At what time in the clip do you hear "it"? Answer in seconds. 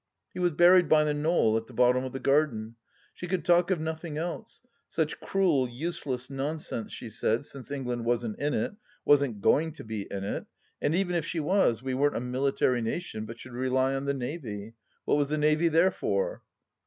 8.55-8.71, 10.23-10.47